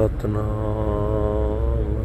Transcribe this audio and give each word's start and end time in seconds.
ਸਤਨਾਮ। 0.00 1.96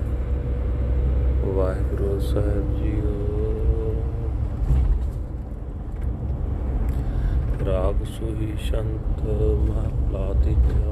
ਵਾਹਿਗੁਰੂ 1.55 2.19
ਸਾਹਿਬ 2.19 2.73
JIO. 2.75 3.13
ਰਾਗ 7.65 8.03
ਸੁਹੀ 8.03 8.53
ਸ਼ੰਤ 8.57 9.21
ਮਹਲਾ 9.59 10.33
ਤੀਜਾ 10.43 10.91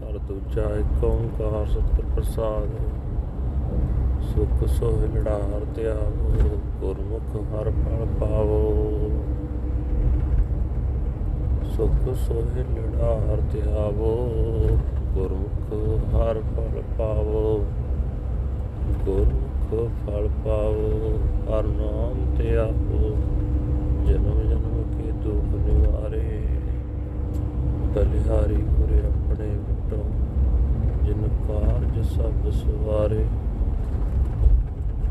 ਕਰ 0.00 0.18
ਦੂਜਾ 0.18 0.62
ਏਕ 0.62 1.04
ਓੰਕਾਰ 1.04 1.66
ਸਤਿ 1.66 2.02
ਪ੍ਰਸਾਦ। 2.14 2.70
ਸੁਖ 4.22 4.64
ਸੋਹਿਲੜਾ 4.68 5.36
ਹਰ 5.36 5.64
ਧਿਆਵੋ 5.74 6.58
ਗੁਰਮੁਖ 6.80 7.36
ਹਰ 7.54 7.70
ਫਲ 7.70 8.06
ਪਾਵੋ। 8.20 9.10
ਸੁਖ 11.82 12.16
ਸੋਹਿਲੜਾ 12.16 13.14
ਹਰ 13.14 13.40
ਧਿਆਵੋ, 13.52 14.28
ਗੁਰਮੁਖ 15.14 15.72
ਹਰ 16.14 16.40
ਫਲ 16.40 16.82
ਪਾਵੋ। 16.98 17.64
ਗੁਰਮੁਖ 19.06 19.90
ਫਲ 20.06 20.28
ਪਾਵੋ, 20.44 21.18
ਹਰ 21.48 21.64
ਨਾਮ 21.64 22.36
ਤੇ 22.38 22.56
ਆਪੋ। 22.56 23.16
ਜਨਮ 24.06 24.40
ਜਨਮ 24.42 24.84
ਕੇ 24.96 25.12
ਦੁਖ 25.12 25.54
ਨਿਵਾਰੇ, 25.66 26.46
ਬਲਿਹਾਰੀ 27.96 28.56
ਗੁਰੇ 28.56 28.98
ਆਪਣੇ 28.98 29.48
ਮਿਟੋ। 29.48 30.04
ਜਿਨ 31.04 31.28
ਕਾਰਜ 31.48 32.06
ਸਭ 32.06 32.50
ਸਵਾਰੇ, 32.50 33.24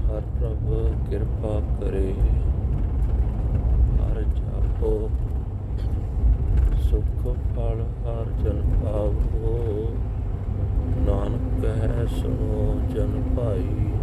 ਹਰ 0.07 0.21
ਪ੍ਰਭ 0.39 0.87
ਕਿਰਪਾ 1.09 1.61
ਕਰੇ 1.81 2.13
ਹਰ 3.99 4.21
ਜਾਪੋ 4.21 5.09
ਸੁਖ 6.81 7.35
ਫਲ 7.55 7.81
ਹਰ 8.05 8.25
ਜਨ 8.43 8.61
ਪਾਵੋ 8.83 9.87
ਨਾਨਕ 11.07 11.61
ਕਹਿ 11.61 12.07
ਸੁਣੋ 12.07 12.75
ਜਨ 12.95 13.21
ਭਾਈ 13.35 13.93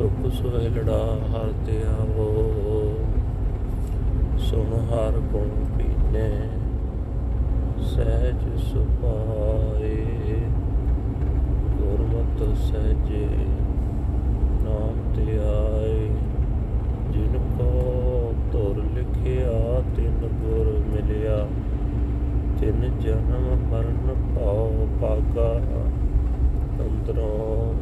ਸੁਖ 0.00 0.32
ਸੁਹਿਲੜਾ 0.32 0.98
ਹਰ 1.32 1.52
ਤੇ 1.66 1.82
ਆਵੋ 1.82 2.28
ਸੁਣ 4.38 4.72
ਹਰ 4.90 5.18
ਗੁਣ 5.32 5.48
ਪੀਨੇ, 5.78 6.30
ਸਹਿਜ 7.82 8.46
ਸੁਭਾਏ। 8.62 9.96
ਗੁਰਮਤਿ 11.78 12.54
ਸਹਿਜੇ 12.56 13.26
ਨਾਮ 14.64 15.12
ਤੇ 15.16 15.38
ਆਏ 15.38 16.08
ਜਿਨ 17.12 17.38
ਕੋ 17.58 18.34
ਤੁਰ 18.52 18.82
ਲਿਖਿਆ 18.94 19.82
ਤਿਨ 19.96 20.28
ਗੁਰ 20.42 20.72
ਮਿਲਿਆ 20.94 21.46
ਤਿਨ 22.60 22.90
ਜਨਮ 23.00 23.68
ਮਰਨ 23.70 24.14
ਪਾਉ 24.34 24.88
ਪਾਗਾ 25.02 25.54
ਅੰਦਰੋਂ 26.80 27.74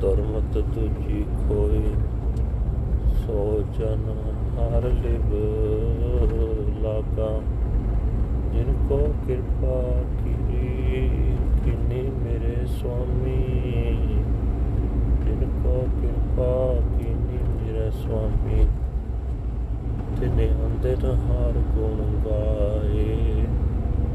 ਦੁਰਮਤ 0.00 0.56
ਤੁਜੀ 0.74 1.24
ਖੋਈ 1.38 1.94
ਸੋ 3.14 3.62
ਜਨ 3.78 4.04
ਹਰ 4.78 4.84
ਲਿਵ 4.84 5.32
ਲਾਗਾ। 6.82 7.40
ਜਿਨ 8.52 8.86
ਕੋ 8.88 9.14
ਕਿਰਪਾ 9.26 10.02
ਕੀਨੀ 10.18 11.08
ਕਿਨੀ 11.64 12.02
ਮੇਰੇ 12.22 12.66
ਸੁਆਮੀ। 12.66 13.96
ਜਿਨ 15.24 15.48
ਕੋ 15.62 15.88
ਕਿਰਪਾ 16.00 16.80
ਕੀਨੀ 16.98 17.38
ਮੇਰੇ 17.54 17.90
ਸੁਆਮੀ। 17.90 18.66
ਤਿਨੇ 20.20 20.48
ਅੰਦਰ 20.66 21.10
ਹਰ 21.14 21.52
ਗੁਣ 21.52 22.20
ਗਾਏ 22.26 23.44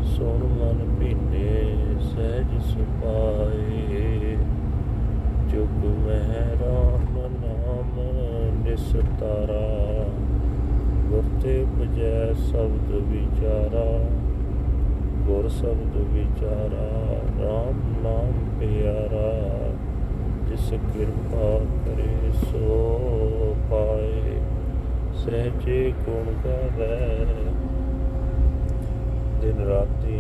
ਸੁਣ 0.03 0.48
ਮਨ 0.53 0.95
ਭੀਨੇ 1.00 1.75
ਸਹਿਜ 2.00 2.61
ਸੁਪਾਏ 2.64 4.38
ਜੁਗ 5.48 5.86
ਮਹਿ 5.86 6.58
ਰਾਮ 6.61 7.20
ਨਾਮ 7.42 8.00
ਨਿਸਤਾਰਾ। 8.64 9.64
ਗੁਰ 9.93 10.02
ਤੇ 11.43 11.65
ਬਜੈ 11.65 12.33
ਸ਼ਬਦ 12.33 12.92
ਵਿਚਾਰਾ, 12.92 14.09
ਗੁਰ 15.27 15.49
ਸ਼ਬਦ 15.49 15.98
ਵਿਚਾਰਾ, 15.98 16.87
ਰਾਮ 17.39 17.81
ਨਾਮ 18.04 18.33
ਪਿਆਰਾ, 18.59 19.31
ਜਿਸ 20.49 20.70
ਕਿਰਪਾ 20.70 21.59
ਕਰੇ 21.86 22.31
ਸੋ 22.31 23.55
ਪਾਏ, 23.71 24.39
ਸਹਿਜੇ 25.15 25.93
ਗੁਣ 26.05 26.33
ਗਾਵੇ। 26.45 27.26
ਦਿਨ 29.42 29.60
ਰਾਤੀ 29.60 30.20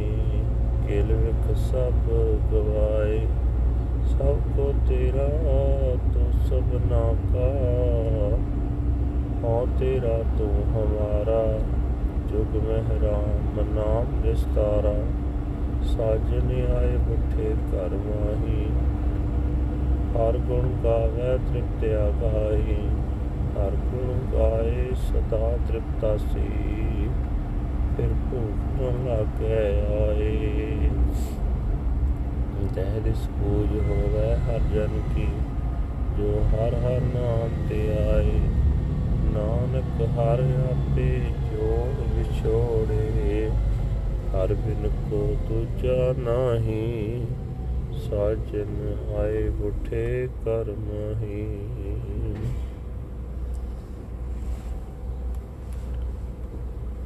ਕੇਲ 0.87 1.13
ਵਿਖ 1.13 1.57
ਸਭ 1.57 2.09
ਗਵਾਏ, 2.53 3.19
ਸਭ 4.05 4.51
ਕੋ 4.55 4.73
ਤੇਰਾ 4.89 5.29
ਤੂੰ 6.13 6.31
ਸਭਨਾ 6.45 7.13
ਕਾ 7.33 7.49
ਹੋ 9.43 9.67
ਤੇਰਾ 9.79 10.17
ਤੂੰ 10.37 10.51
ਹਮਾਰਾ, 10.71 11.59
ਜੁਗ 12.31 12.55
ਮਹਿਰਾਮ 12.55 13.59
ਨਾਮ 13.75 14.21
ਵਿਸਤਾਰਾ 14.21 14.93
ਸਾਜਨ 15.83 16.51
ਆਏ 16.77 16.97
ਬੁੱਠੇ 16.97 17.55
ਘਰ 17.71 17.89
ਮਾਹੀ 17.89 18.65
ਹਰ 20.15 20.37
ਗੁਣ 20.37 20.69
ਗਾਵੇ 20.83 21.37
ਤ੍ਰਿਪਤਿਆ 21.37 22.05
ਗਾਈ 22.21 22.77
ਹਰ 23.55 23.75
ਗੁਣ 23.91 24.13
ਗਾਏ 24.33 24.87
ਸਦਾ 24.95 25.57
ਤ੍ਰਿਪਤਾ 25.67 26.17
ਸੀ। 26.17 26.47
ਫਿਰ 27.97 28.13
ਭੂਖ 28.31 28.81
ਨ 28.81 29.05
ਲਾਗੇ 29.05 29.81
ਆਏ। 29.99 30.89
ਤਹਿ 32.75 32.99
ਦਿਸ 32.99 33.27
ਪੂਜ 33.27 33.77
ਹੋਵੇ 33.89 34.33
ਹਰ 34.35 34.59
ਜਨ 34.73 34.99
ਕੀ, 35.15 35.27
ਜੋ 36.17 36.43
ਹਰ 36.53 36.75
ਹਰ 36.75 37.01
ਨਾਮ 37.01 37.67
ਤੇ 37.69 37.87
ਆਏ। 37.97 38.39
ਨਾਨਕ 39.33 40.01
ਹਰ 40.17 40.39
ਆਪੇ 40.71 41.19
ਜੋੜ 41.53 42.07
ਵਿਛੋੜੇ, 42.17 43.49
ਹਰ 44.33 44.53
ਬਿਨ 44.53 44.89
ਕੋ 45.09 45.37
ਦੂਜਾ 45.49 46.13
ਨਾਹੀ, 46.17 47.25
ਸਾਜਨ 48.09 48.95
ਆਏ 49.19 49.49
ਬੁਠੇ 49.49 50.27
ਕਰ 50.45 50.71
ਮਹੀ 50.79 51.47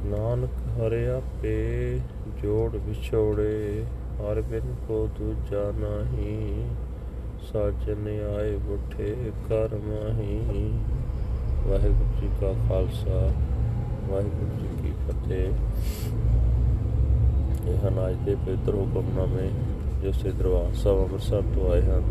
ਨਾਨਕ 0.06 0.50
ਹਰਿ 0.78 1.06
ਆਪੇ 1.08 2.00
ਜੋੜ 2.42 2.76
ਵਿਛੋੜੇ, 2.76 3.84
ਹਰ 4.20 4.40
ਬਿਨ 4.40 4.74
ਕੋ 4.88 5.08
ਦੂਜਾ 5.18 5.70
ਨਾਹੀ, 5.78 6.64
ਸਾਜਨ 7.52 8.06
ਆਏ 8.36 8.56
ਬੁਠੇ 8.56 9.14
ਕਰ 9.48 9.74
ਮਾਹੀ 9.74 10.72
ਵਾਹਿਗੁਰੂ 11.68 12.20
ਜੀ 12.20 12.28
ਕਾ 12.40 12.52
ਖਾਲਸਾ, 12.68 13.16
ਵਾਹਿਗੁਰੂ 14.10 14.58
ਜੀ 14.60 14.68
ਕੀ 14.82 14.92
ਫਤਿਹ। 15.06 15.48
ਇਹ 17.70 17.76
ਹਨ 17.78 17.98
ਅੱਜ 18.08 18.14
ਦੇ 18.26 18.34
ਪਵਿੱਤਰ 18.34 18.74
ਹੁਕਮਨਾਮੇ, 18.74 19.48
ਜੋ 20.02 20.12
ਸੇ 20.12 20.30
ਦਰਬਾਰ 20.30 20.72
ਸਾਹਿਬ 20.74 20.98
ਅੰਮ੍ਰਿਤਸਰ 20.98 21.42
ਤੋਂ 21.54 21.70
ਆਏ 21.72 21.82
ਹਨ। 21.82 22.04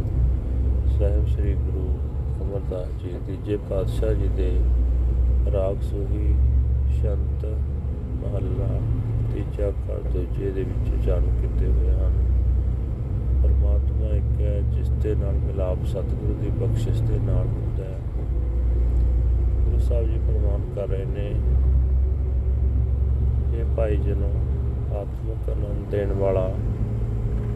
ਸਾਹਿਬ 0.99 1.27
ਸ੍ਰੀ 1.27 1.53
ਗੁਰੂ 1.53 1.87
ਅਮਰਦਾਸ 2.41 2.87
ਜੀ, 3.01 3.13
ਤੀਜੇ 3.27 3.57
ਪਾਤਸ਼ਾਹ 3.69 4.13
ਜੀ 4.13 4.27
ਦੇ 4.37 4.51
ਰਾਗ 5.53 5.81
ਸੋਹੀ 5.81 6.35
ਸ਼ੰਤ 7.01 7.45
ਮਹੱਲਾ, 8.21 8.69
ਤੀਜਾ 9.33 9.71
ਕਰ 9.87 10.09
ਦੂਜੇ 10.09 10.51
ਦੇ 10.51 10.63
ਵਿੱਚ 10.63 11.05
ਜਨਮ 11.05 11.41
ਕੀਤੇ 11.41 11.71
ਹੋਏ 11.71 11.93
ਹਨ। 11.93 12.13
ਪਰਮਾਤਮਾ 13.43 14.15
ਇੱਕ 14.15 14.41
ਹੈ, 14.41 14.59
ਜਿਸ 14.75 14.89
ਦੇ 14.89 15.15
ਨਾਲ 15.15 15.39
ਮਿਲਾਪ 15.45 15.85
ਸਤਿਗੁਰੂ 15.85 16.33
ਦੀ 16.33 16.49
ਬਖਸ਼ਿਸ਼ 16.59 17.01
ਦੇ 17.01 17.19
ਨਾਲ 17.19 17.47
ਹੁੰਦਾ 17.47 17.83
ਹੈ 17.83 17.95
ਗੁਰੂ 19.65 19.79
ਸਾਹਿਬ 19.79 20.05
ਜੀ 20.05 20.19
ਫਰਮਾਨ 20.19 20.61
ਕਰ 20.77 20.87
ਰਹੇ 20.87 21.05
ਨੇ। 21.05 21.27
ਇਹ 23.59 23.65
ਭਾਈ 23.77 23.97
ਜਨੋ 23.97 24.29
ਆਤਮਿਕ 24.97 25.49
ਆਨੰਦ 25.49 25.89
ਦੇਣ 25.91 26.11
ਵਾਲਾ 26.13 26.51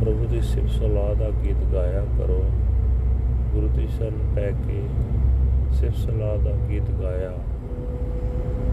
ਪ੍ਰਭੂ 0.01 0.25
ਦੀ 0.25 0.41
ਸਿਫਤ 0.41 0.69
ਸਲਾਹ 0.69 1.15
ਦਾ 1.15 1.29
ਗੀਤ 1.43 1.63
ਗਾਇਆ 1.73 2.05
ਕਰੋ। 2.17 2.45
ਗੁਰੂ 3.53 3.67
ਦੀ 3.67 3.87
ਸ਼ਰਨ 3.87 4.17
ਪੈ 4.35 4.51
ਕੇ 4.51 4.81
ਸਿਫਤ 5.71 5.95
ਸਲਾਹ 5.95 6.37
ਦਾ 6.37 6.51
ਗੀਤ 6.69 6.91
ਗਾਇਆ। 7.03 7.31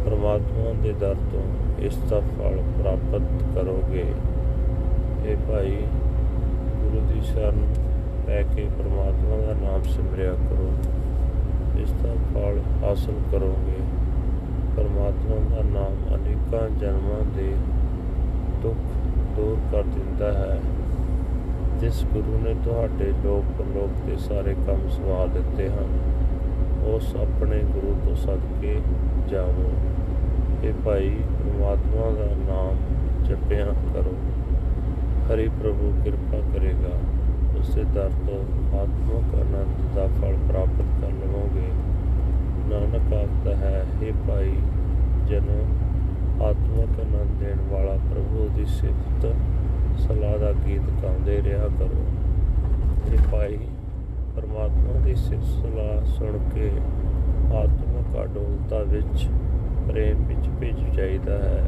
ਪਰਮਾਤਮਾ 0.05 0.73
ਦੇ 0.83 0.93
ਦਰ 0.93 1.15
ਤੋਂ 1.33 1.43
ਇਸ 1.79 1.97
ਦਾ 2.11 2.21
ਫਲ 2.21 2.63
ਪ੍ਰਾਪਤ 2.79 3.45
ਕਰੋਗੇ। 3.55 4.05
ਇਹ 5.27 5.37
ਭਾਈ 5.37 5.77
ਗੁਰੂ 6.83 7.07
ਦੀ 7.15 7.21
ਸ਼ਰਨ 7.21 7.67
ਪੈ 8.27 8.43
ਕੇ 8.43 8.67
ਪਰਮਾਤਮਾ 8.79 9.37
ਦਾ 9.47 9.71
ਨਾਮ 9.71 9.83
ਸਿਮਰਿਆ 9.83 10.33
ਕਰੋ। 10.33 10.73
ਇਸ 11.81 11.93
ਦਾ 11.93 12.15
ਫਲ 12.35 12.61
ਹਾਸਲ 12.83 13.15
ਕਰੋਗੇ। 13.33 13.88
ਪਰਮਾਤਮਾ 14.79 15.57
ਦਾ 15.57 15.63
ਨਾਮ 15.63 16.15
ਅਨੇਕਾਂ 16.15 16.69
ਜਨਮਾਂ 16.71 17.37
ਦੇ 17.37 17.55
ਦੁੱਖ 18.63 18.77
ਦੂਰ 19.37 19.57
ਕਰ 19.73 19.83
ਦਿੰਦਾ 19.83 20.33
ਹੈ। 20.33 20.61
ਜਿਸ 21.81 22.05
ਗੁਰੂ 22.05 22.41
ਨੇ 22.45 22.55
ਤੁਹਾਡੇ 22.65 23.13
ਲੋਕ 23.25 23.63
ਪਰਲੋਕ 23.63 24.07
ਦੇ 24.07 24.17
ਸਾਰੇ 24.17 24.55
ਕੰਮ 24.67 24.89
ਸਵਾਰ 24.89 25.27
ਦਿੱਤੇ 25.27 25.69
ਹਨ, 25.69 25.99
ਉਸ 26.85 27.17
ਆਪਣੇ 27.17 27.59
ਗੁਰੂ 27.59 27.97
ਤੋਂ 28.05 28.17
ਸਦਕੇ 28.17 28.81
ਜਾਵੋ। 29.29 29.73
ਇਹ 30.65 30.73
ਭਾਈ, 30.85 31.11
ਪਰਮਾਤਮਾ 31.11 32.11
ਦਾ 32.11 32.53
ਨਾਮ 32.53 32.77
ਜਪਿਆ 33.25 33.65
ਕਰੋ। 33.65 34.15
ਹਰੀ 35.29 35.49
ਪ੍ਰਭੂ, 35.49 35.93
ਕਿਰਪਾ 36.05 36.39
ਕਰੇਗਾ। 36.55 36.99
ਉਸੇ 37.59 37.85
ਦਰ 37.85 38.11
ਤੋਂ 38.27 38.45
ਆਤਮਕ 38.79 39.35
ਆਨੰਦ 39.35 39.97
ਦਾ 39.97 40.07
ਫਲ 40.07 40.37
ਪ੍ਰਾਪਤ 40.49 41.03
ਕਰ 41.03 41.09
ਲਵੋਗੇ। 41.09 41.69
ਨਾਨਕ 42.67 43.13
ਆਖਦਾ 43.13 43.57
ਹੈ 43.57 43.85
ਇਹ 44.03 44.13
ਭਾਈ, 44.29 44.53
ਜਨ 45.29 45.49
ਆਤਮਕ 46.43 47.01
ਆਨੰਦ 47.01 47.39
ਦੇਣ 47.41 47.57
ਵਾਲਾ 47.71 47.93
ਪ੍ਰਭੂ 48.11 48.49
ਦੀ 48.57 48.65
ਸਿਫਤ 48.67 49.27
ਸਲਾਹ 49.99 50.39
ਦਾ 50.39 50.53
ਗੀਤ 50.53 50.91
ਗਾਉਂਦੇ 51.03 51.43
ਰਿਹਾ 51.43 51.69
ਕਰੋ। 51.79 52.05
ਇਹ 53.13 53.19
ਭਾਈ, 53.33 53.59
ਪਰਮਾਤਮਾ 54.37 55.01
ਦੀ 55.05 55.15
ਸਿਫਤ 55.15 55.45
ਸਲਾਹ 55.45 56.05
ਸੁਣ 56.05 56.39
ਕੇ 56.55 56.71
ਆਤਮਕ 57.55 58.25
ਅਡੋਲਤਾ 58.25 58.79
ਵਿੱਚ 58.83 59.29
ਪ੍ਰੇਮ 59.89 60.25
ਵਿੱਚ 60.25 60.49
ਭਿੱਜ 60.61 60.97
ਜਾਈਦਾ 60.97 61.39
ਹੈ। 61.39 61.65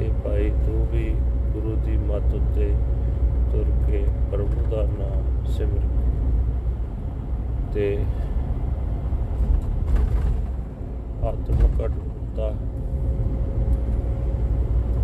ਇਹ 0.00 0.10
ਭਾਈ, 0.24 0.50
ਤੂੰ 0.50 0.86
ਵੀ 0.92 1.14
ਗੁਰੂ 1.52 1.76
ਦੀ 1.76 1.96
ਮੱਤ 1.96 2.34
ਉੱਤੇ 2.34 2.74
ਤੁਰ 3.52 3.64
ਕੇ 3.86 4.04
ਪ੍ਰਭੂ 4.30 4.70
ਦਾ 4.70 4.82
ਨਾਮ 4.82 5.44
ਸਿਮਰ 5.44 5.88
ਤੇ 7.74 8.04
ਆਤਮਕ 11.30 11.84
ਅਡੋਲਤਾ 11.84 12.52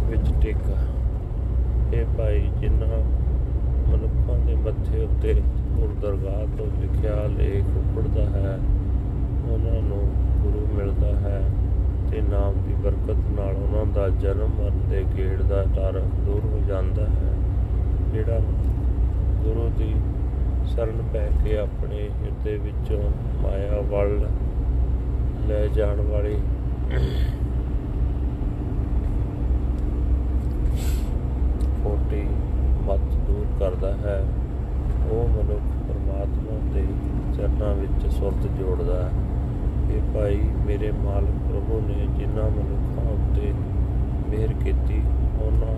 ਵਿੱਚ 0.09 0.33
ਟੇਕਾ। 0.43 0.77
ਇਹ 1.93 2.05
ਭਾਈ 2.19 2.41
ਜਿਨ੍ਹਾਂ 2.61 2.99
ਮਨੁੱਖਾਂ 3.89 4.39
ਦੇ 4.47 4.55
ਮੱਥੇ 4.55 5.03
ਉੱਤੇ 5.03 5.35
ਗੁਰ 5.71 5.95
ਦਰਗਾਹ 6.03 6.57
ਤੋਂ 6.57 6.67
ਲਿਖਿਆ 6.81 7.27
ਲੇਖ 7.29 7.77
ਉੱਪੜਦਾ 7.77 8.25
ਹੈ, 8.31 8.59
ਉਹਨਾਂ 9.51 9.83
ਨੂੰ 9.83 9.99
ਗੁਰੂ 10.43 10.67
ਮਿਲਦਾ 10.75 11.15
ਹੈ 11.21 11.41
ਤੇ 12.11 12.21
ਨਾਮ 12.21 12.55
ਦੀ 12.63 12.75
ਬਰਕਤ 12.75 13.23
ਨਾਲ 13.37 13.55
ਉਹਨਾਂ 13.55 13.85
ਦਾ 13.87 14.09
ਜਨਮ 14.21 14.51
ਮਰਨ 14.59 14.89
ਦੇ 14.91 15.05
ਗੇੜ 15.17 15.43
ਦਾ 15.43 15.63
ਡਰ 15.77 16.01
ਦੂਰ 16.27 16.45
ਹੋ 16.45 16.61
ਜਾਂਦਾ 16.69 17.07
ਹੈ। 17.07 17.33
ਜਿਹੜਾ 18.13 18.39
ਗੁਰੂ 19.45 19.69
ਦੀ 19.79 19.95
ਸ਼ਰਨ 20.67 21.03
ਪੈ 21.13 21.29
ਕੇ 21.45 21.59
ਆਪਣੇ 21.59 22.09
ਹਿਰਦੇ 22.21 22.57
ਵਿੱਚੋਂ 22.59 23.03
ਮਾਇਆ 23.43 23.81
ਵੱਲ 23.91 24.27
ਲੈ 25.49 25.67
ਜਾਣ 25.67 26.01
ਵਾਲੀ। 26.01 26.37
ਖੋਟੀ 31.85 32.23
ਮਤ 32.87 33.15
ਦੂਰ 33.27 33.47
ਕਰਦਾ 33.61 33.93
ਹੈ। 33.97 34.19
ਉਹ 35.11 35.29
ਮਨੁੱਖ 35.29 35.69
ਪਰਮਾਤਮਾ 35.89 36.59
ਦੇ 36.75 36.85
ਚਰਨਾਂ 37.37 37.75
ਵਿੱਚ 37.75 38.07
ਸੁਰਤ 38.13 38.47
ਜੋੜਦਾ 38.59 39.03
ਹੈ। 39.03 39.11
ਇਹ 39.91 40.03
ਭਾਈ 40.15 40.41
ਮੇਰੇ 40.67 40.91
ਮਾਲਕ 41.05 41.37
ਪ੍ਰਭੂ 41.49 41.81
ਨੇ 41.81 42.07
ਜਿਨ੍ਹਾਂ 42.19 42.51
ਮਨੁੱਖਾਂ 42.51 43.13
ਉੱਤੇ 43.13 43.53
ਮਿਹਰ 44.29 44.53
ਕੀਤੀ, 44.65 45.03
ਉਹਨਾਂ 45.41 45.77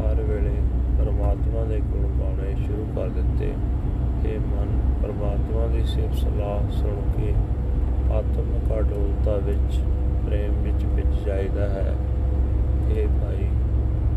ਹਰ 0.00 0.22
ਵੇਲੇ 0.22 0.54
ਪਰਮਾਤਮਾ 0.98 1.64
ਦੇ 1.64 1.80
ਗੁਣ 1.80 2.18
ਗਾਉਣੇ 2.20 2.54
ਸ਼ੁਰੂ 2.66 2.86
ਕਰ 2.96 3.08
ਦਿੱਤੇ। 3.08 3.52
ਇਹ 4.24 4.38
ਮਨ, 4.40 4.78
ਪਰਮਾਤਮਾ 5.02 5.66
ਦੀ 5.66 5.84
ਸਿਫਤ 5.86 6.14
ਸਲਾਹ 6.14 6.70
ਸੁਣ 6.70 7.00
ਕੇ 7.16 7.34
ਆਤਮਿਕ 8.12 8.78
ਅਡੋਲਤਾ 8.78 9.36
ਵਿੱਚ, 9.36 9.80
ਪ੍ਰੇਮ 10.26 10.62
ਵਿੱਚ 10.62 10.84
ਵਿੱਚ 10.84 11.26
ਜਾਈਦਾ 11.26 11.68
ਹੈ। 11.68 11.94
ਇਹ 12.88 13.08
ਭਾਈ 13.08 13.48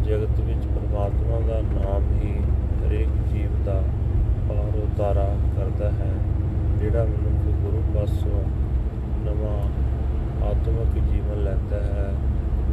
ਜਗਤ 0.04 0.40
ਵਿੱਚ 0.40 0.66
ਪਰਮਾਤਮਾ 0.66 1.40
ਦਾ 1.48 1.62
ਨਾਮ 1.62 2.04
ਹੀ 2.24 2.42
ਹਰੇਕ 2.88 3.34
ਜੀਵ 3.34 3.64
ਦਾ 3.66 3.84
ਪਾਰ 4.50 4.78
ਉਤਾਰਾ 4.78 5.36
ਕਰਦਾ 5.56 5.92
ਹੈ, 5.92 6.12
ਜਿਹੜਾ 6.78 7.04
ਮਨੁੱਖ 7.04 7.56
ਗੁਰੂ 7.56 7.84
ਪਾਸੋਂ 7.96 8.44
ਨਵਾਂ 9.26 9.62
ਆਤਮਿਕ 10.48 11.04
ਜੀਵਨ 11.04 11.44
ਲੈਂਦਾ 11.44 11.78
ਹੈ, 11.78 12.14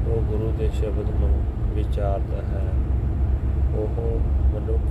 ਉਹ 0.06 0.22
ਗੁਰੂ 0.22 0.52
ਦੇ 0.58 0.70
ਸ਼ਬਦ 0.74 1.20
ਨੂੰ 1.20 1.42
ਵਿਚਾਰਦਾ 1.74 2.36
ਹੈ। 2.36 2.66
ਉਹ 3.74 4.20
ਮਨੁੱਖ 4.54 4.82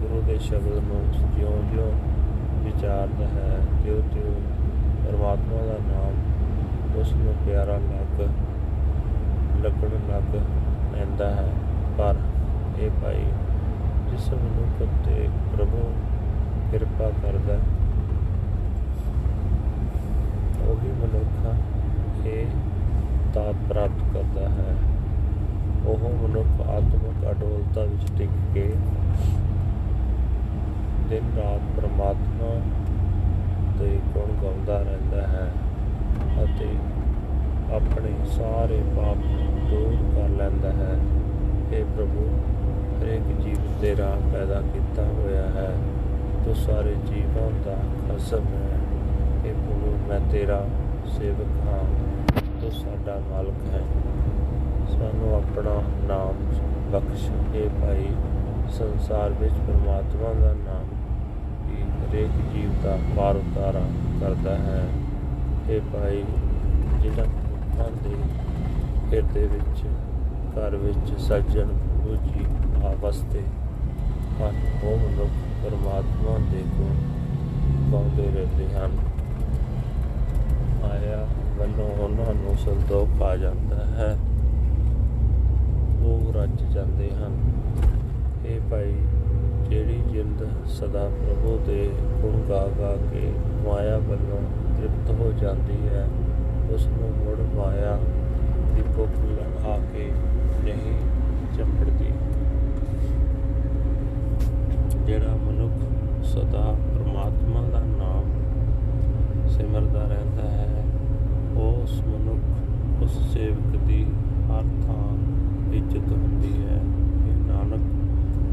ਗੁਰੂ 0.00 0.22
ਦੇ 0.26 0.38
ਸ਼ਬਦ 0.38 0.72
ਨੂੰ 0.84 1.30
ਜਿਉਂ-ਜਿਉਂ 1.36 1.92
ਵਿਚਾਰਦਾ 2.64 3.24
ਹੈ, 3.24 3.58
ਤਿਉਂ-ਤਿਉਂ 3.84 4.65
ਪਰਮਾਤਮਾ 5.06 5.62
ਦਾ 5.66 5.78
ਨਾਮ, 5.88 7.00
ਉਸ 7.00 7.12
ਨੂੰ 7.12 7.34
ਪਿਆਰਾ 7.46 7.72
ਲੱਗ 7.72 8.20
ਲੱਗਣ 9.64 9.98
ਲੱਗ 10.08 10.36
ਪੈਂਦਾ 10.92 11.30
ਹੈ। 11.30 11.48
ਪਰ 11.98 12.16
ਇਹ 12.78 12.90
ਭਾਈ 13.02 13.24
ਜਿਸ 14.10 14.28
ਮਨੁੱਖ 14.32 14.82
ਉੱਤੇ 14.82 15.28
ਪ੍ਰਭੂ 15.56 15.92
ਕਿਰਪਾ 16.70 17.10
ਕਰਦਾ 17.22 17.58
ਉਹੀ 20.66 20.92
ਮਨੁੱਖ 20.92 22.26
ਇਹ 22.26 22.46
ਦਾਤ 23.34 23.68
ਪ੍ਰਾਪਤ 23.68 24.14
ਕਰਦਾ 24.14 24.48
ਹੈ। 24.48 24.74
ਉਹ 25.86 25.98
ਮਨੁੱਖ 26.22 26.60
ਆਤਮਿਕ 26.68 27.30
ਅਡੋਲਤਾ 27.30 27.84
ਵਿੱਚ 27.84 28.10
ਟਿਕ 28.18 28.30
ਕੇ 28.54 28.72
ਦਿਨ 31.08 31.36
ਰਾਤ 31.36 31.60
ਪਰਮਾਤਮਾ 31.76 32.54
ਦੇ 33.78 33.98
ਗੁਣ 34.14 34.32
ਗਾਉਂਦਾ 34.42 34.78
ਰਹਿੰਦਾ 34.82 35.26
ਹੈ 35.26 35.50
ਅਤੇ 36.44 36.68
ਆਪਣੇ 37.72 38.12
ਸਾਰੇ 38.36 38.82
ਪਾਪ 38.96 39.16
ਦੂਰ 39.70 39.96
ਕਰ 40.14 40.28
ਲੈਂਦਾ 40.28 40.72
ਹੈ। 40.72 41.00
ਇਹ 41.72 41.84
ਪ੍ਰਭੂ, 41.84 42.38
ਹਰੇਕ 43.00 43.40
ਜੀਵ 43.40 43.56
ਤੇ 43.80 43.96
ਰਾਹ 43.96 44.32
ਪੈਦਾ 44.32 44.60
ਕੀਤਾ 44.60 45.02
ਹੋਇਆ 45.02 45.46
ਹੈ। 45.46 45.76
ਤੂੰ 46.44 46.54
ਸਾਰੇ 46.54 46.94
ਜੀਵਾਂ 47.06 47.50
ਦਾ 47.64 47.76
ਖਸਮ 48.14 48.44
ਹੈ। 48.44 48.78
ਇਹ 49.46 49.54
ਪ੍ਰਭੂ, 49.54 49.98
ਮੈਂ 50.08 50.20
ਤੇਰਾ 50.32 50.66
ਸੇਵਕ 51.06 51.68
ਹਾਂ। 51.68 51.84
ਤੂੰ 52.60 52.70
ਸਾਡਾ 52.70 53.22
ਮਾਲਕ 53.30 53.74
ਹੈ। 53.74 53.80
ਸਾਨੂੰ 54.88 55.36
ਆਪਣਾ 55.36 55.82
ਨਾਮ 56.08 56.34
ਬਖਸ਼। 56.92 57.30
ਕੇ 57.52 57.68
ਭਾਈ, 57.82 58.06
ਸੰਸਾਰ 58.70 59.30
ਵਿੱਚ 59.30 59.54
ਪਰਮਾਤਮਾ 59.54 60.40
ਦਾ 60.40 60.52
ਨਾਮ 60.52 60.84
ਹੀ 61.70 61.82
ਹਰੇਕ 61.82 62.54
ਜੀਵ 62.54 62.70
ਦਾ 62.84 62.98
ਪਾਰ 63.16 63.36
ਉਤਾਰਾ 63.36 63.82
ਕਰਦਾ 64.20 64.54
ਹੈ। 64.54 64.88
ਇਹ 65.68 65.80
ਭਾਈ, 65.80 66.24
ਜਿਨ੍ਹਾਂ 67.02 67.26
ਮਨੁੱਖਾਂ 67.76 68.10
ਦੇ 68.10 68.16
ਹਿਰਦੇ 69.16 69.40
ਵਿੱਚ, 69.40 69.82
ਘਰ 70.58 70.76
ਵਿੱਚ 70.76 71.20
ਸੱਜਣ 71.20 71.66
ਪ੍ਰਭੂ 71.66 72.16
ਜੀ 72.16 72.46
ਆਵਸਤੇ 72.84 73.40
ਹਨ। 74.40 74.54
ਉਹ 74.84 74.96
ਮਨੁੱਖ 74.96 75.64
ਪਰਮਾਤਮਾ 75.64 76.38
ਦੇ 76.50 76.62
ਗੁਣ 76.78 76.94
ਗਾਉਂਦੇ 77.92 78.22
ਰਹਿੰਦੇ 78.22 78.74
ਹਨ। 78.74 78.90
ਮਾਇਆ 80.82 81.26
ਵੱਲੋਂ 81.58 82.04
ਉਹਨਾਂ 82.04 82.34
ਨੂੰ 82.34 82.56
ਸੰਤੋਖ 82.58 83.22
ਆ 83.22 83.36
ਜਾਂਦਾ 83.36 83.76
ਹੈ। 83.76 84.18
ਉਹ 86.02 86.32
ਰੱਜ 86.32 86.62
ਜਾਂਦੇ 86.74 87.10
ਹਨ। 87.10 87.36
ਇਹ 88.46 88.60
ਭਾਈ, 88.70 88.92
ਜਿਹੜੀ 89.68 90.02
ਜਿੰਦ 90.12 90.46
ਸਦਾ 90.66 91.08
ਪ੍ਰਭੂ 91.08 91.60
ਦੇ 91.66 91.90
ਗੁਣ 92.22 92.40
ਗਾ 92.48 92.68
ਗਾ 92.78 92.96
ਕੇ 92.96 93.32
ਮਾਇਆ 93.66 93.98
ਵੱਲੋਂ 93.98 94.40
ਤ੍ਰਿਪਤ 94.76 95.20
ਹੋ 95.20 95.32
ਜਾਂਦੀ 95.32 95.88
ਹੈ 95.88 96.08
ਉਸ 96.74 96.86
ਨੂੰ 96.86 97.10
ਮੁੜ 97.16 97.38
ਮਾਇਆ 97.56 97.98
ਦੀ 98.74 98.82
ਭੁੱਖ 98.96 99.64
ਆ 99.66 99.76
ਕੇ 99.92 100.10
ਨਹੀਂ 100.64 100.94
ਚੰਪੜਦੀ। 101.56 102.12
ਜਿਹੜਾ 105.06 105.36
ਮਨੁੱਖ 105.36 106.24
ਸਦਾ 106.24 106.74
ਪ੍ਰਮਾਤਮਾ 106.84 107.60
ਦਾ 107.72 107.80
ਨਾਮ 107.80 108.30
ਸਿਮਰਦਾ 109.48 110.06
ਰਹਿੰਦਾ 110.06 110.48
ਹੈ 110.50 110.84
ਉਸ 111.56 112.00
ਮਨੁੱਖ, 112.00 113.02
ਉਸ 113.02 113.18
ਸੇਵਕ 113.32 113.76
ਦੀ 113.86 114.04
ਹਰ 114.48 114.64
ਥਾਂ 114.86 115.74
ਇੱਜ਼ਤ 115.76 116.12
ਹੁੰਦੀ 116.12 116.52
ਹੈ 116.62 116.80
ਇਹ 117.28 117.36
ਨਾਨਕ 117.46 117.82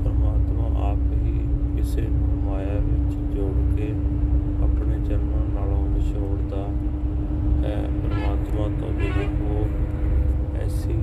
ਪਰਮਾਤਮਾ 0.03 0.67
ਆਪ 0.89 1.11
ਹੀ 1.23 1.39
ਕਿਸੇ 1.75 2.01
ਨੂੰ 2.01 2.37
ਮਾਇਆ 2.45 2.79
ਵਿੱਚ 2.79 3.15
ਜੋੜ 3.35 3.75
ਕੇ 3.75 3.93
ਆਪਣੇ 4.63 4.97
ਜਨਮਾਂ 4.99 5.45
ਨਾਲੋਂ 5.53 5.83
ਵਿਛੋੜਦਾ 5.87 6.63
ਹੈ 7.63 7.75
ਪਰਮਾਤਮਾ 8.03 8.67
ਤੋਂ 8.79 8.91
ਬਿਨਾਂ 8.91 9.27
ਉਹ 9.49 10.57
ਐਸੀ 10.63 10.99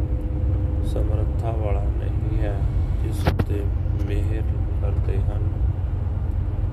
ਸਮਰੱਥਾ 0.93 1.51
ਵਾਲਾ 1.51 1.83
ਨਹੀਂ 1.83 2.39
ਹੈ 2.41 2.55
ਜਿਸ 3.03 3.23
ਤੇ 3.49 3.63
ਮਿਹਰ 4.07 4.43
ਕਰਦੇ 4.83 5.19
ਹਨ 5.19 5.49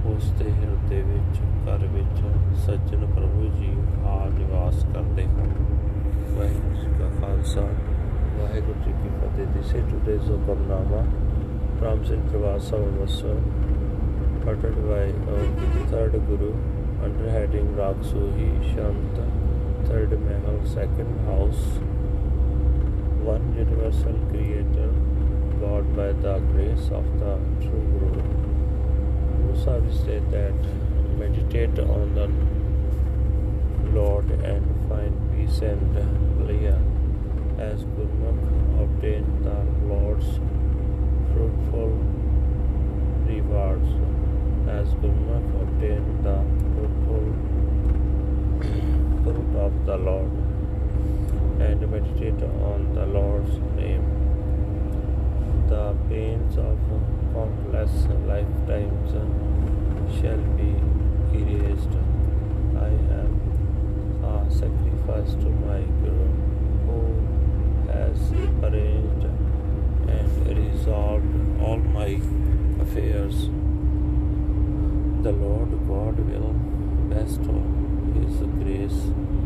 ਉਸ 0.05 0.31
ਦੇ 0.31 0.51
ਹਿਰਦੇ 0.51 1.01
ਵਿੱਚ 1.01 1.39
ਘਰ 1.67 1.85
ਵਿੱਚ 1.87 2.21
ਸੱਜਣ 2.65 3.05
ਪ੍ਰਭੂ 3.05 3.49
ਜੀ 3.59 3.71
ਆ 4.05 4.17
ਨਿਵਾਸ 4.39 4.85
ਕਰਦੇ 4.93 5.23
ਹਨ 5.23 5.53
ਵਾਹਿਗੁਰੂ 6.37 6.75
ਜੀ 6.75 6.87
ਕਾ 6.99 7.09
ਖਾਲਸਾ 7.21 7.61
ਵਾਹਿਗੁਰੂ 8.39 8.83
ਜੀ 8.85 8.91
ਕੀ 8.91 9.09
ਫਤਿਹ 9.09 9.45
this 9.45 9.75
is 9.75 9.89
today's 9.91 10.31
Hukamnama 10.31 11.03
from 11.81 12.03
Singh 12.03 12.21
ਪ੍ਰਵਾਸ 12.29 12.73
ਅਵਸਰ 12.73 13.35
ਪਟਡ 14.45 14.79
by 14.79 15.11
our 15.11 15.85
third 15.91 16.15
guru 16.15 16.53
under 17.05 17.29
heading 17.29 17.77
Raag 17.77 18.01
Sohi 18.01 18.49
ਸ਼ਾਂਤ 18.63 19.21
third 19.87 20.13
Mahal 20.13 20.65
second 20.65 21.27
house 21.27 21.79
universal 23.87 24.19
creator 24.29 24.89
God 25.61 25.95
by 25.95 26.11
the 26.11 26.39
grace 26.51 26.89
of 26.91 27.05
the 27.19 27.39
true 27.61 27.85
Guru 27.93 28.23
Musa 29.43 29.81
said 30.03 30.29
that 30.31 30.53
meditate 31.17 31.79
on 31.79 32.13
the 32.15 32.27
Lord 33.97 34.29
and 34.29 34.89
find 34.89 35.13
peace 35.33 35.59
and 35.61 35.79
clear 36.43 36.77
as 37.59 37.85
Gurmukh 37.95 38.83
obtained 38.83 39.45
the 39.45 39.59
Lord's 39.87 40.31
fruitful 41.31 41.93
rewards 43.25 43.89
as 44.67 44.87
Nanak 44.99 45.47
obtained 45.63 46.25
the 46.25 46.37
fruitful 46.73 47.25
fruit 49.23 49.51
of 49.65 49.85
the 49.85 49.97
Lord 49.97 50.31
and 51.59 51.91
meditate 51.91 52.43
on 52.43 52.93
the 52.93 53.05
Lord's. 53.05 53.76
The 55.69 55.93
pains 56.09 56.57
of 56.57 56.79
countless 57.33 58.07
lifetimes 58.25 59.11
shall 60.17 60.43
be 60.55 60.71
erased. 61.33 61.93
I 62.77 62.91
am 63.19 63.31
a 64.23 64.49
sacrifice 64.49 65.33
to 65.43 65.49
my 65.67 65.81
Guru 66.01 66.29
who 66.87 67.01
has 67.91 68.19
arranged 68.63 69.25
and 70.07 70.29
resolved 70.57 71.61
all 71.61 71.77
my 71.77 72.11
affairs. 72.81 73.37
The 75.23 75.33
Lord 75.33 75.71
God 75.87 76.15
will 76.29 76.53
bestow 77.09 77.61
His 78.15 78.37
grace 78.63 78.99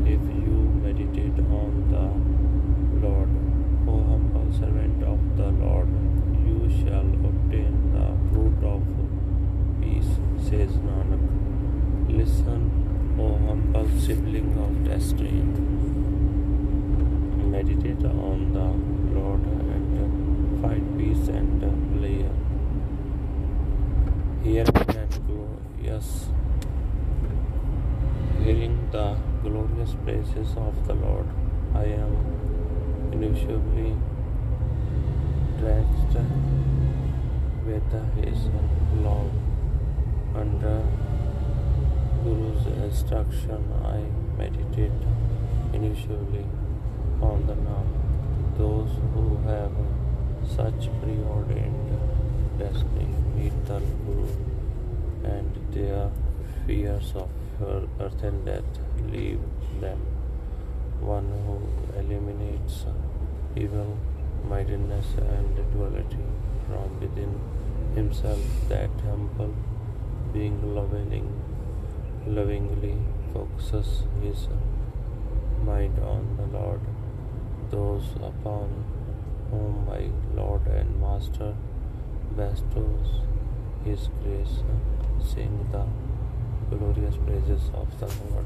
if 0.06 0.22
you 0.46 0.58
meditate 0.84 1.40
on 1.62 1.72
the 1.90 2.08
Lord. 3.08 3.30
O 3.88 3.94
humble 4.04 4.50
servant 4.54 5.04
of 5.04 5.20
the 5.36 5.50
Lord, 5.64 5.90
you 6.46 6.70
shall 6.70 7.10
obtain 7.30 7.74
the 7.96 8.08
fruit 8.30 8.62
of 8.64 8.82
peace, 9.82 10.12
says 10.48 10.72
Nanak. 10.86 11.24
Listen, 12.10 12.62
O 13.20 13.38
humble 13.48 13.90
sibling 14.02 14.58
of 14.58 14.84
destiny. 14.84 15.44
Meditate 17.54 18.04
on 18.06 18.52
the 18.52 18.70
Lord 19.16 19.44
and 19.74 20.62
find 20.62 20.98
peace 20.98 21.28
and 21.28 21.62
pleasure. 21.94 22.34
Hearing 24.44 24.96
and 25.02 25.14
glorious, 25.28 26.30
hearing 28.44 28.90
the 28.92 29.18
glorious 29.44 29.94
praises 30.04 30.56
of 30.58 30.88
the 30.88 30.96
Lord, 30.96 31.28
I 31.76 31.84
am 31.84 32.18
initially 33.12 33.96
drenched 35.60 36.18
with 37.68 37.92
His 38.18 38.50
love. 39.04 39.32
Under 40.34 40.82
Guru's 42.24 42.66
instruction, 42.68 43.74
I 43.84 44.06
meditate 44.38 44.92
initially 45.74 46.46
on 47.22 47.48
the 47.48 47.56
Nam. 47.56 47.88
Those 48.58 48.92
who 49.14 49.38
have 49.48 49.72
such 50.48 50.90
preordained 51.02 52.00
destiny 52.60 53.08
meet 53.36 53.66
the 53.66 53.80
Guru, 54.06 54.28
and 55.24 55.52
their 55.72 56.12
fears 56.68 57.14
of 57.16 57.30
earth 58.00 58.24
and 58.24 58.46
death 58.46 58.80
leave 59.12 59.40
them. 59.80 60.00
One 61.00 61.30
who 61.48 62.00
eliminates 62.00 62.86
evil 63.56 63.98
mindedness 64.48 65.16
and 65.18 65.56
duality 65.74 66.26
from 66.68 67.00
within 67.00 67.40
himself, 67.96 68.40
that 68.70 68.92
humble 69.04 69.56
being 70.34 70.76
loving, 70.76 71.41
lovingly 72.28 72.98
focuses 73.34 74.04
his 74.22 74.48
mind 75.66 75.98
on 76.00 76.38
the 76.38 76.58
Lord, 76.58 76.82
those 77.70 78.04
upon 78.16 78.84
whom 79.50 79.86
my 79.86 80.10
Lord 80.36 80.66
and 80.68 81.00
Master 81.00 81.56
bestows 82.36 83.22
His 83.84 84.10
grace, 84.24 84.64
sing 85.20 85.68
the 85.72 85.86
glorious 86.70 87.18
praises 87.18 87.70
of 87.74 88.00
the 88.00 88.08
Lord. 88.32 88.46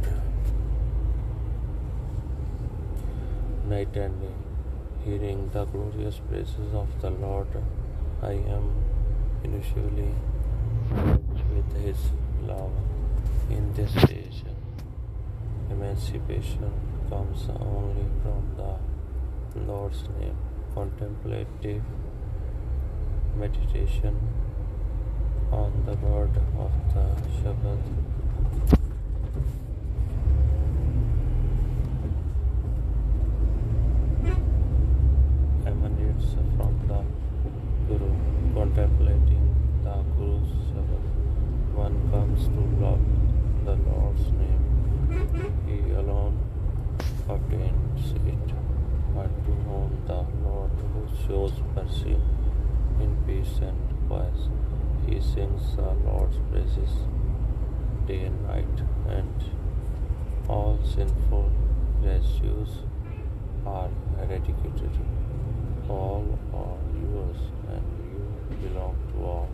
Night 3.68 3.96
and 3.96 4.22
day, 4.22 4.36
hearing 5.04 5.50
the 5.54 5.66
glorious 5.66 6.20
praises 6.30 6.74
of 6.74 6.90
the 7.02 7.12
Lord, 7.12 7.48
I 8.22 8.32
am 8.32 8.72
initially 9.44 10.14
with 11.54 11.84
His 11.84 11.98
love. 12.48 12.95
In 13.50 13.74
this 13.74 13.92
stage, 13.92 14.44
emancipation 15.70 16.72
comes 17.10 17.48
only 17.50 18.06
from 18.22 18.56
the 18.58 19.62
Lord's 19.62 20.04
name. 20.20 20.38
Contemplative 20.74 21.84
meditation 23.38 24.18
on 25.52 25.72
the 25.86 25.96
word 26.06 26.36
of 26.58 26.72
the 26.94 27.06
Shabbat. 27.40 27.82
Emanates 35.66 36.34
from 36.58 36.74
the 36.88 37.04
Guru. 37.88 38.12
Contemplating 38.54 39.46
the 39.84 39.96
Guru's 40.18 40.52
Shabbat, 40.72 41.06
one 41.76 41.98
comes 42.12 42.42
to 42.48 42.62
love 42.84 43.06
the 43.66 43.76
Lord's 43.90 44.28
name. 44.32 44.64
He 45.66 45.92
alone 45.92 46.38
obtains 47.28 48.12
it, 48.12 48.54
but 49.16 49.32
to 49.46 49.52
whom 49.52 49.90
the 50.06 50.26
Lord 50.48 50.72
who 50.94 51.05
shows 51.28 51.54
mercy 51.76 52.18
in 53.00 53.16
peace 53.26 53.60
and 53.62 53.78
quiet. 54.08 54.34
He 55.08 55.22
sings 55.22 55.76
the 55.76 55.94
Lord's 56.06 56.38
praises 56.52 56.94
day 58.08 58.26
and 58.26 58.48
night, 58.48 58.78
and 59.08 59.36
all 60.48 60.80
sinful 60.84 61.52
residues 62.02 62.84
are 63.66 63.90
eradicated. 64.22 64.92
All 65.90 66.40
are 66.54 66.78
yours, 67.00 67.38
and 67.70 67.84
you 68.12 68.68
belong 68.68 68.96
to 69.14 69.24
all. 69.24 69.50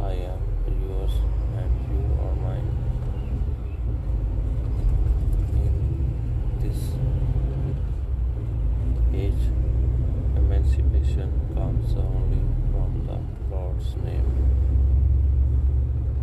I 0.00 0.12
am 0.12 0.40
yours, 0.88 1.12
and 1.56 1.72
you 1.90 2.02
are 2.20 2.34
mine. 2.36 2.70
In 5.54 5.74
this 6.60 6.80
age, 9.14 9.44
emancipation 10.36 11.30
comes 11.54 11.94
only 11.94 12.42
from 12.70 12.90
the 13.06 13.18
Lord's 13.54 13.96
name. 13.96 14.30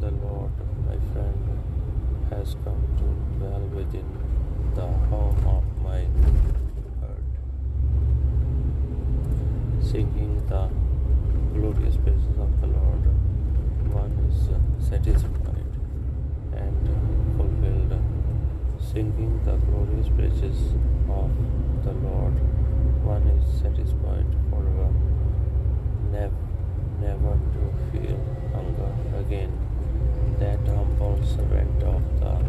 The 0.02 0.12
Lord, 0.12 0.52
my 0.88 0.98
friend, 1.14 1.42
has 2.32 2.56
come 2.64 2.84
to 2.98 3.06
dwell 3.38 3.66
within 3.74 4.06
the 4.76 4.88
home 5.10 5.38
of 5.48 5.64
my 5.84 6.02
heart. 7.00 7.30
Singing 9.82 10.42
the 10.48 10.70
glorious 11.54 11.98
praises 11.98 12.38
of 12.40 12.62
the 12.62 12.68
Lord, 12.68 13.04
one 13.92 14.14
is 14.30 14.88
satisfied 14.88 15.74
and 16.56 16.78
fulfilled. 17.36 17.94
Singing 19.00 19.40
the 19.46 19.56
glorious 19.56 20.10
praises 20.10 20.74
of 21.08 21.32
the 21.86 21.94
Lord, 22.06 22.34
one 23.02 23.24
is 23.28 23.62
satisfied 23.62 24.28
forever, 24.50 24.90
never, 26.12 26.36
never 27.00 27.40
to 27.54 27.64
feel 27.94 28.20
hunger 28.52 28.92
again. 29.18 29.54
That 30.40 30.60
humble 30.68 31.18
servant 31.24 31.82
of 31.82 32.04
the 32.20 32.44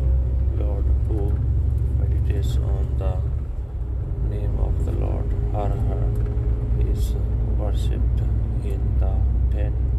Lord 0.60 0.86
who 1.06 1.30
meditates 2.00 2.56
on 2.56 2.98
the 2.98 3.14
name 4.28 4.58
of 4.58 4.84
the 4.84 4.90
Lord, 4.90 5.30
Har 5.52 5.68
Har, 5.68 6.10
is 6.90 7.14
worshipped 7.60 8.26
in 8.64 8.98
the 8.98 9.14
ten 9.54 9.89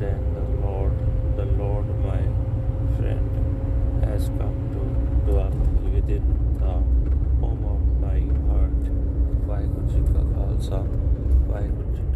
than 0.00 0.20
the 0.34 0.66
Lord, 0.66 0.92
the 1.36 1.44
Lord 1.44 1.86
my 2.02 2.22
friend 2.96 4.04
has 4.04 4.28
come 4.28 4.56
to 4.72 5.30
dwell 5.30 5.52
within 5.92 6.24
the 6.58 6.74
home 7.40 7.64
of 7.68 7.80
my 8.00 8.20
heart. 8.48 8.80
Vaheguru 9.44 9.84
Ji 9.92 10.00
Ka 10.12 10.22
Khalsa, 10.32 10.80
Vaheguru 11.50 11.92
Ji 11.96 12.09